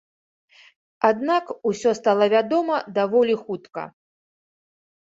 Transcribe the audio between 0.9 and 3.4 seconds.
Аднак усё стала вядома даволі